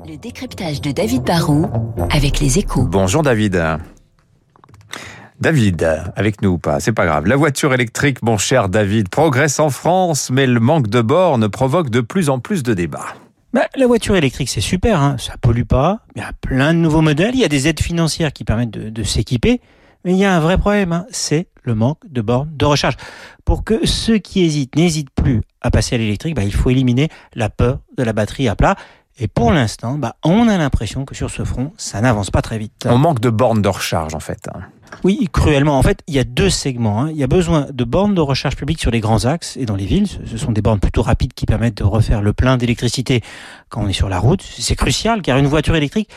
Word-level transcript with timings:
Le 0.00 0.16
décryptage 0.16 0.80
de 0.80 0.90
David 0.90 1.22
Barrault 1.22 1.70
avec 2.10 2.40
les 2.40 2.58
échos. 2.58 2.84
Bonjour 2.84 3.22
David. 3.22 3.62
David, 5.38 6.12
avec 6.16 6.42
nous 6.42 6.50
ou 6.50 6.58
pas, 6.58 6.80
c'est 6.80 6.92
pas 6.92 7.06
grave. 7.06 7.26
La 7.26 7.36
voiture 7.36 7.72
électrique, 7.72 8.22
mon 8.22 8.36
cher 8.36 8.68
David, 8.68 9.10
progresse 9.10 9.60
en 9.60 9.70
France, 9.70 10.30
mais 10.32 10.46
le 10.46 10.58
manque 10.58 10.88
de 10.88 11.02
bornes 11.02 11.48
provoque 11.48 11.90
de 11.90 12.00
plus 12.00 12.30
en 12.30 12.40
plus 12.40 12.62
de 12.62 12.74
débats. 12.74 13.14
Bah, 13.52 13.68
la 13.76 13.86
voiture 13.86 14.16
électrique, 14.16 14.48
c'est 14.48 14.60
super, 14.60 15.00
hein. 15.00 15.16
ça 15.18 15.34
pollue 15.40 15.64
pas. 15.64 16.00
Il 16.16 16.22
y 16.22 16.24
a 16.24 16.32
plein 16.40 16.74
de 16.74 16.78
nouveaux 16.78 17.02
modèles, 17.02 17.34
il 17.34 17.40
y 17.40 17.44
a 17.44 17.48
des 17.48 17.68
aides 17.68 17.80
financières 17.80 18.32
qui 18.32 18.44
permettent 18.44 18.70
de, 18.70 18.88
de 18.88 19.02
s'équiper. 19.04 19.60
Mais 20.04 20.12
il 20.12 20.18
y 20.18 20.24
a 20.24 20.34
un 20.34 20.40
vrai 20.40 20.58
problème, 20.58 20.92
hein. 20.92 21.06
c'est 21.10 21.46
le 21.62 21.76
manque 21.76 22.00
de 22.08 22.20
bornes 22.22 22.50
de 22.56 22.64
recharge. 22.64 22.96
Pour 23.44 23.62
que 23.62 23.86
ceux 23.86 24.18
qui 24.18 24.42
hésitent 24.42 24.74
n'hésitent 24.74 25.14
plus 25.14 25.42
à 25.60 25.70
passer 25.70 25.94
à 25.94 25.98
l'électrique, 25.98 26.34
bah, 26.34 26.42
il 26.42 26.52
faut 26.52 26.70
éliminer 26.70 27.08
la 27.34 27.50
peur 27.50 27.78
de 27.96 28.02
la 28.02 28.12
batterie 28.12 28.48
à 28.48 28.56
plat. 28.56 28.74
Et 29.18 29.28
pour 29.28 29.52
l'instant, 29.52 29.98
bah, 29.98 30.16
on 30.24 30.48
a 30.48 30.56
l'impression 30.56 31.04
que 31.04 31.14
sur 31.14 31.30
ce 31.30 31.44
front, 31.44 31.72
ça 31.76 32.00
n'avance 32.00 32.30
pas 32.30 32.42
très 32.42 32.58
vite. 32.58 32.86
On 32.88 32.98
manque 32.98 33.20
de 33.20 33.30
bornes 33.30 33.62
de 33.62 33.68
recharge 33.68 34.14
en 34.14 34.20
fait. 34.20 34.48
Oui, 35.04 35.28
cruellement. 35.32 35.78
En 35.78 35.82
fait, 35.82 36.00
il 36.06 36.14
y 36.14 36.18
a 36.18 36.24
deux 36.24 36.50
segments. 36.50 37.02
hein. 37.02 37.10
Il 37.10 37.16
y 37.16 37.24
a 37.24 37.26
besoin 37.26 37.66
de 37.72 37.82
bornes 37.84 38.14
de 38.14 38.20
recharge 38.20 38.54
publique 38.56 38.80
sur 38.80 38.90
les 38.92 39.00
grands 39.00 39.24
axes 39.24 39.56
et 39.56 39.64
dans 39.66 39.74
les 39.74 39.84
villes. 39.86 40.06
Ce- 40.06 40.18
Ce 40.26 40.36
sont 40.38 40.52
des 40.52 40.62
bornes 40.62 40.78
plutôt 40.80 41.02
rapides 41.02 41.32
qui 41.32 41.44
permettent 41.44 41.78
de 41.78 41.84
refaire 41.84 42.22
le 42.22 42.32
plein 42.32 42.56
d'électricité 42.56 43.20
quand 43.68 43.82
on 43.82 43.88
est 43.88 43.92
sur 43.92 44.08
la 44.08 44.18
route. 44.20 44.42
C'est 44.42 44.76
crucial 44.76 45.20
car 45.22 45.38
une 45.38 45.46
voiture 45.46 45.74
électrique, 45.74 46.08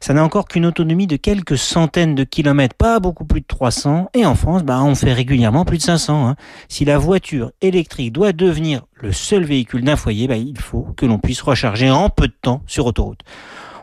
ça 0.00 0.14
n'a 0.14 0.22
encore 0.22 0.46
qu'une 0.46 0.66
autonomie 0.66 1.06
de 1.08 1.16
quelques 1.16 1.58
centaines 1.58 2.14
de 2.14 2.22
kilomètres, 2.24 2.76
pas 2.76 3.00
beaucoup 3.00 3.24
plus 3.24 3.40
de 3.40 3.46
300. 3.46 4.08
Et 4.14 4.24
en 4.24 4.34
France, 4.36 4.62
bah, 4.62 4.82
on 4.84 4.94
fait 4.94 5.12
régulièrement 5.12 5.64
plus 5.64 5.78
de 5.78 5.82
500. 5.82 6.28
hein. 6.28 6.36
Si 6.68 6.84
la 6.84 6.96
voiture 6.98 7.50
électrique 7.60 8.12
doit 8.12 8.32
devenir 8.32 8.82
le 8.94 9.12
seul 9.12 9.44
véhicule 9.44 9.82
d'un 9.82 9.96
foyer, 9.96 10.28
bah, 10.28 10.36
il 10.36 10.58
faut 10.58 10.86
que 10.96 11.06
l'on 11.06 11.18
puisse 11.18 11.40
recharger 11.42 11.90
en 11.90 12.08
peu 12.08 12.28
de 12.28 12.34
temps 12.40 12.62
sur 12.66 12.86
autoroute. 12.86 13.20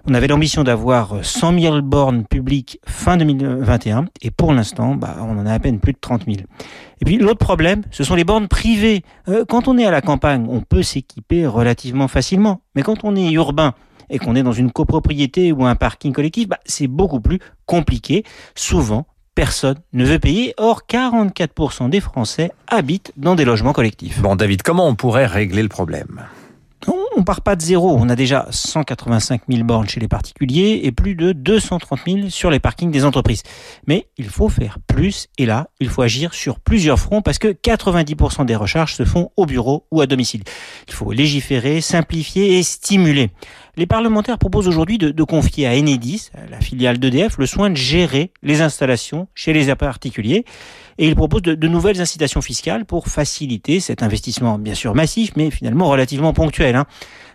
On 0.08 0.14
avait 0.14 0.28
l'ambition 0.28 0.64
d'avoir 0.64 1.26
100 1.26 1.60
000 1.60 1.82
bornes 1.82 2.26
publiques 2.26 2.80
fin 2.86 3.18
2021 3.18 4.06
et 4.22 4.30
pour 4.30 4.54
l'instant, 4.54 4.94
bah, 4.94 5.16
on 5.20 5.36
en 5.40 5.48
a 5.48 5.54
à 5.54 5.58
peine 5.58 5.80
plus 5.80 5.94
de 5.94 5.98
30 6.00 6.26
000. 6.26 6.38
Et 7.02 7.06
puis 7.06 7.18
l'autre 7.18 7.40
problème, 7.40 7.82
ce 7.90 8.04
sont 8.04 8.14
les 8.14 8.24
bornes 8.24 8.48
privées. 8.48 9.02
Euh, 9.30 9.46
quand 9.50 9.68
on 9.68 9.80
est 9.80 9.86
à 9.86 9.90
la 9.90 10.02
campagne, 10.02 10.46
on 10.48 10.62
peut 10.62 10.84
s'équiper 10.84 11.48
relativement 11.48 12.08
facilement, 12.08 12.62
mais 12.76 12.84
quand 12.84 13.04
on 13.04 13.16
est 13.16 13.32
urbain 13.32 13.74
et 14.12 14.20
qu'on 14.20 14.36
est 14.36 14.44
dans 14.44 14.52
une 14.52 14.72
copropriété 14.72 15.52
ou 15.52 15.66
un 15.66 15.74
parking 15.74 16.14
collectif, 16.14 16.50
bah, 16.50 16.60
c'est 16.66 16.88
beaucoup 16.88 17.20
plus 17.20 17.40
compliqué. 17.66 18.24
Souvent, 18.54 19.08
personne 19.34 19.80
ne 19.94 20.06
veut 20.06 20.20
payer. 20.20 20.54
Or, 20.58 20.84
44% 20.88 21.90
des 21.90 22.00
Français 22.00 22.52
habitent 22.68 23.12
dans 23.18 23.34
des 23.34 23.44
logements 23.44 23.74
collectifs. 23.74 24.22
Bon 24.22 24.36
David, 24.36 24.62
comment 24.62 24.88
on 24.88 24.94
pourrait 24.94 25.26
régler 25.26 25.64
le 25.64 25.70
problème? 25.70 26.22
On 27.18 27.24
part 27.24 27.42
pas 27.42 27.56
de 27.56 27.62
zéro. 27.62 27.96
On 27.98 28.10
a 28.10 28.16
déjà 28.16 28.46
185 28.50 29.44
000 29.50 29.64
bornes 29.64 29.88
chez 29.88 30.02
les 30.02 30.08
particuliers 30.10 30.82
et 30.84 30.92
plus 30.92 31.16
de 31.16 31.32
230 31.32 32.00
000 32.06 32.30
sur 32.30 32.50
les 32.50 32.60
parkings 32.60 32.92
des 32.92 33.06
entreprises. 33.06 33.44
Mais 33.88 34.10
il 34.18 34.28
faut 34.28 34.50
faire 34.50 34.80
plus 34.86 35.28
et 35.38 35.46
là, 35.46 35.70
il 35.80 35.88
faut 35.88 36.02
agir 36.02 36.34
sur 36.34 36.60
plusieurs 36.60 37.00
fronts 37.00 37.22
parce 37.22 37.40
que 37.40 37.48
90% 37.48 38.46
des 38.46 38.56
recharges 38.58 38.96
se 38.96 39.06
font 39.06 39.32
au 39.38 39.46
bureau 39.46 39.86
ou 39.92 40.02
à 40.02 40.08
domicile. 40.08 40.44
Il 40.90 40.94
faut 40.94 41.14
légiférer, 41.14 41.80
simplifier 41.80 42.58
et 42.58 42.64
stimuler. 42.64 43.30
Les 43.78 43.86
parlementaires 43.86 44.38
proposent 44.38 44.68
aujourd'hui 44.68 44.98
de, 44.98 45.24
confier 45.24 45.68
à 45.68 45.72
Enedis, 45.72 46.30
la 46.50 46.62
filiale 46.62 46.98
d'EDF, 46.98 47.38
le 47.38 47.46
soin 47.46 47.70
de 47.70 47.76
gérer 47.76 48.32
les 48.42 48.62
installations 48.62 49.28
chez 49.36 49.52
les 49.52 49.74
particuliers. 49.76 50.46
Et 50.98 51.08
ils 51.08 51.16
proposent 51.16 51.42
de, 51.42 51.56
de 51.56 51.68
nouvelles 51.68 52.00
incitations 52.00 52.42
fiscales 52.42 52.86
pour 52.86 53.08
faciliter 53.08 53.82
cet 53.82 54.02
investissement, 54.02 54.58
bien 54.58 54.76
sûr 54.76 54.96
massif, 54.96 55.32
mais 55.36 55.52
finalement 55.52 55.90
relativement 55.90 56.32
ponctuel. 56.32 56.76
hein. 56.76 56.86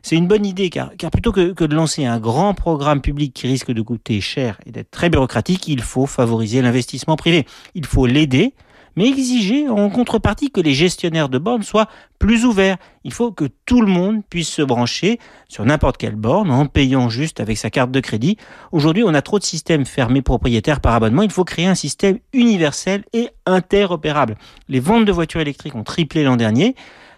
C'est 0.02 0.16
une 0.16 0.26
bonne 0.28 0.46
idée, 0.46 0.70
car, 0.70 0.90
plutôt 1.12 1.32
que, 1.32 1.52
que 1.52 1.64
de 1.64 1.74
lancer 1.74 2.06
un 2.06 2.18
grand 2.18 2.54
programme 2.54 3.00
public 3.00 3.34
qui 3.34 3.46
risque 3.46 3.70
de 3.70 3.82
coûter 3.82 4.20
cher 4.20 4.58
et 4.66 4.72
d'être 4.72 4.90
très 4.90 5.10
bureaucratique, 5.10 5.68
il 5.68 5.82
faut 5.82 6.06
favoriser 6.06 6.62
l'investissement 6.62 7.16
privé. 7.16 7.46
Il 7.74 7.84
faut 7.84 8.06
l'aider, 8.06 8.54
mais 8.96 9.08
exiger 9.08 9.68
en 9.68 9.88
contrepartie 9.90 10.50
que 10.50 10.60
les 10.60 10.74
gestionnaires 10.74 11.28
de 11.28 11.38
bornes 11.38 11.62
soient 11.62 11.88
plus 12.18 12.44
ouverts. 12.44 12.76
Il 13.04 13.12
faut 13.12 13.30
que 13.30 13.46
tout 13.66 13.80
le 13.80 13.86
monde 13.86 14.22
puisse 14.28 14.48
se 14.48 14.62
brancher 14.62 15.18
sur 15.48 15.64
n'importe 15.64 15.96
quelle 15.96 16.16
borne 16.16 16.50
en 16.50 16.66
payant 16.66 17.08
juste 17.08 17.40
avec 17.40 17.56
sa 17.56 17.70
carte 17.70 17.90
de 17.90 18.00
crédit. 18.00 18.36
Aujourd'hui, 18.72 19.02
on 19.04 19.14
a 19.14 19.22
trop 19.22 19.38
de 19.38 19.44
systèmes 19.44 19.86
fermés 19.86 20.22
propriétaires 20.22 20.80
par 20.80 20.94
abonnement. 20.94 21.22
Il 21.22 21.30
faut 21.30 21.44
créer 21.44 21.66
un 21.66 21.74
système 21.74 22.18
universel 22.32 23.04
et 23.12 23.28
interopérable. 23.46 24.36
Les 24.68 24.80
ventes 24.80 25.04
de 25.04 25.12
voitures 25.12 25.40
électriques 25.40 25.74
ont 25.74 25.84
triplé 25.84 26.24
l'an 26.24 26.36
dernier. 26.36 26.74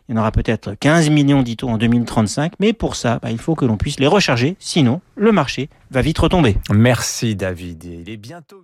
Il 0.09 0.15
y 0.15 0.19
en 0.19 0.21
aura 0.21 0.33
peut-être 0.33 0.75
15 0.75 1.11
millions, 1.11 1.43
dit-on, 1.43 1.73
en 1.73 1.79
2035. 1.79 2.55
Mais 2.61 2.73
pour 2.73 2.97
ça, 2.97 3.19
bah, 3.23 3.31
il 3.31 3.39
faut 3.39 3.55
que 3.55 3.65
l'on 3.65 3.77
puisse 3.77 4.01
les 4.01 4.07
recharger. 4.07 4.57
Sinon, 4.59 5.01
le 5.17 5.33
marché 5.33 5.69
va 5.91 6.03
vite 6.03 6.19
retomber. 6.19 6.57
Merci 6.71 7.37
David. 7.37 7.85
Il 7.85 8.11
est 8.11 8.17
bientôt 8.17 8.63